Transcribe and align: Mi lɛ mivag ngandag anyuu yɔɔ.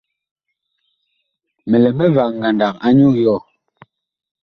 Mi 1.69 1.77
lɛ 1.83 1.89
mivag 1.97 2.31
ngandag 2.39 2.75
anyuu 2.85 3.13
yɔɔ. 3.23 3.39